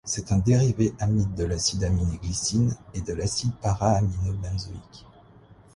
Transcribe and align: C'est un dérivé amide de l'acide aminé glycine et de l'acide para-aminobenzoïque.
C'est 0.03 0.31
un 0.31 0.39
dérivé 0.39 0.95
amide 0.97 1.35
de 1.35 1.43
l'acide 1.45 1.83
aminé 1.83 2.17
glycine 2.23 2.75
et 2.95 3.01
de 3.01 3.13
l'acide 3.13 3.53
para-aminobenzoïque. 3.61 5.05